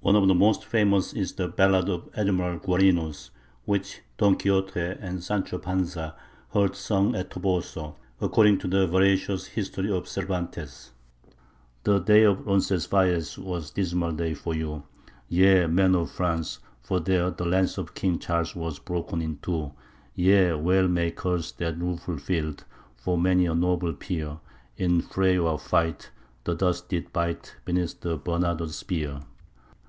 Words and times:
One 0.00 0.16
of 0.16 0.26
the 0.26 0.34
most 0.34 0.64
famous 0.64 1.12
is 1.12 1.34
the 1.34 1.48
ballad 1.48 1.90
of 1.90 2.08
Admiral 2.14 2.60
Guarinos, 2.60 3.28
which 3.66 4.00
Don 4.16 4.36
Quixote 4.36 4.80
and 4.98 5.22
Sancho 5.22 5.58
Panza 5.58 6.16
heard 6.54 6.74
sung 6.76 7.14
at 7.14 7.28
Toboso, 7.30 7.96
according 8.18 8.56
to 8.60 8.68
the 8.68 8.86
veracious 8.86 9.48
history 9.48 9.92
of 9.92 10.08
Cervantes: 10.08 10.92
The 11.84 11.98
day 11.98 12.22
of 12.22 12.46
Roncesvalles 12.46 13.36
was 13.36 13.70
a 13.70 13.74
dismal 13.74 14.12
day 14.12 14.32
for 14.32 14.54
you, 14.54 14.84
Ye 15.28 15.66
men 15.66 15.94
of 15.94 16.10
France, 16.10 16.60
for 16.80 17.00
there 17.00 17.28
the 17.30 17.44
lance 17.44 17.76
of 17.76 17.92
King 17.92 18.18
Charles 18.18 18.56
was 18.56 18.78
broke 18.78 19.12
in 19.12 19.38
two: 19.42 19.72
Ye 20.14 20.54
well 20.54 20.88
may 20.88 21.10
curse 21.10 21.52
that 21.52 21.76
rueful 21.76 22.16
field, 22.16 22.64
for 22.96 23.18
many 23.18 23.44
a 23.44 23.54
noble 23.54 23.92
peer 23.92 24.38
In 24.78 25.02
fray 25.02 25.36
or 25.36 25.58
fight 25.58 26.12
the 26.44 26.54
dust 26.54 26.88
did 26.88 27.12
bite 27.12 27.56
beneath 27.66 28.00
Bernardo's 28.00 28.76
spear. 28.76 29.20